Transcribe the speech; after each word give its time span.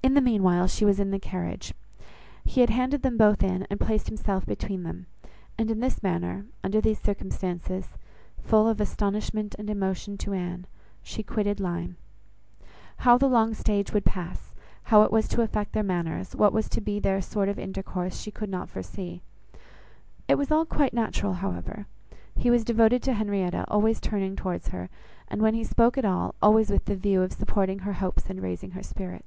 In 0.00 0.14
the 0.14 0.20
meanwhile 0.22 0.68
she 0.68 0.84
was 0.86 1.00
in 1.00 1.10
the 1.10 1.18
carriage. 1.18 1.74
He 2.44 2.60
had 2.62 2.70
handed 2.70 3.02
them 3.02 3.18
both 3.18 3.42
in, 3.42 3.66
and 3.68 3.80
placed 3.80 4.06
himself 4.06 4.46
between 4.46 4.84
them; 4.84 5.06
and 5.58 5.70
in 5.72 5.80
this 5.80 6.02
manner, 6.04 6.46
under 6.64 6.80
these 6.80 7.00
circumstances, 7.00 7.88
full 8.40 8.68
of 8.68 8.80
astonishment 8.80 9.56
and 9.58 9.68
emotion 9.68 10.16
to 10.18 10.32
Anne, 10.32 10.66
she 11.02 11.24
quitted 11.24 11.58
Lyme. 11.60 11.96
How 12.98 13.18
the 13.18 13.28
long 13.28 13.52
stage 13.54 13.92
would 13.92 14.04
pass; 14.04 14.54
how 14.84 15.02
it 15.02 15.10
was 15.10 15.26
to 15.28 15.42
affect 15.42 15.72
their 15.72 15.82
manners; 15.82 16.34
what 16.34 16.52
was 16.54 16.68
to 16.70 16.80
be 16.80 17.00
their 17.00 17.20
sort 17.20 17.48
of 17.48 17.58
intercourse, 17.58 18.16
she 18.18 18.30
could 18.30 18.48
not 18.48 18.70
foresee. 18.70 19.20
It 20.28 20.36
was 20.38 20.50
all 20.52 20.64
quite 20.64 20.94
natural, 20.94 21.34
however. 21.34 21.86
He 22.36 22.50
was 22.50 22.64
devoted 22.64 23.02
to 23.02 23.12
Henrietta; 23.14 23.64
always 23.66 24.00
turning 24.00 24.36
towards 24.36 24.68
her; 24.68 24.88
and 25.26 25.42
when 25.42 25.54
he 25.54 25.64
spoke 25.64 25.98
at 25.98 26.04
all, 26.04 26.36
always 26.40 26.70
with 26.70 26.84
the 26.84 26.96
view 26.96 27.20
of 27.20 27.32
supporting 27.32 27.80
her 27.80 27.94
hopes 27.94 28.30
and 28.30 28.40
raising 28.40 28.70
her 28.70 28.82
spirits. 28.82 29.24